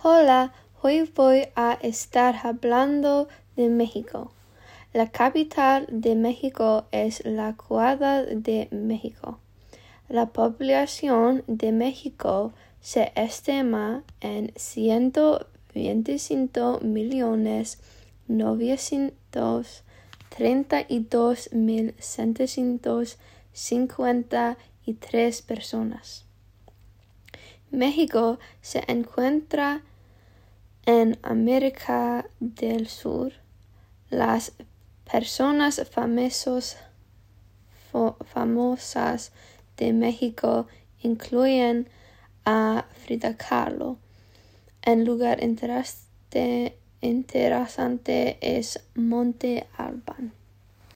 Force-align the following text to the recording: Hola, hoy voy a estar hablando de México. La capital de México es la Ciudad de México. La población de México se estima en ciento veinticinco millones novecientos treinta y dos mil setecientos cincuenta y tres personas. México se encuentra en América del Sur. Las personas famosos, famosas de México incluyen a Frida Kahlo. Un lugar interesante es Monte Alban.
Hola, 0.00 0.52
hoy 0.80 1.10
voy 1.12 1.48
a 1.56 1.72
estar 1.82 2.46
hablando 2.46 3.26
de 3.56 3.68
México. 3.68 4.30
La 4.92 5.10
capital 5.10 5.86
de 5.90 6.14
México 6.14 6.84
es 6.92 7.24
la 7.24 7.56
Ciudad 7.56 8.24
de 8.28 8.68
México. 8.70 9.40
La 10.08 10.26
población 10.26 11.42
de 11.48 11.72
México 11.72 12.52
se 12.80 13.10
estima 13.16 14.04
en 14.20 14.52
ciento 14.54 15.48
veinticinco 15.74 16.78
millones 16.80 17.80
novecientos 18.28 19.82
treinta 20.28 20.84
y 20.88 21.00
dos 21.00 21.52
mil 21.52 21.96
setecientos 21.98 23.18
cincuenta 23.52 24.58
y 24.86 24.94
tres 24.94 25.42
personas. 25.42 26.27
México 27.70 28.38
se 28.62 28.82
encuentra 28.88 29.82
en 30.86 31.18
América 31.22 32.28
del 32.40 32.88
Sur. 32.88 33.32
Las 34.10 34.52
personas 35.10 35.82
famosos, 35.90 36.76
famosas 38.24 39.32
de 39.76 39.92
México 39.92 40.66
incluyen 41.02 41.88
a 42.44 42.86
Frida 43.04 43.36
Kahlo. 43.36 43.98
Un 44.86 45.04
lugar 45.04 45.42
interesante 45.42 46.78
es 48.40 48.80
Monte 48.94 49.66
Alban. 49.76 50.32